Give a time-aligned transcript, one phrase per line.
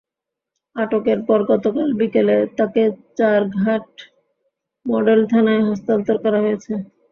[0.75, 2.83] আটকের পর গতকাল বিকেলে তাঁকে
[3.17, 3.87] চারঘাট
[4.85, 6.73] মডেল থানায় হস্তান্তর করা হয়েছে।